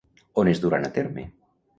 On 0.43 0.47
es 0.53 0.61
duran 0.63 0.87
a 0.87 0.89
terme? 0.95 1.27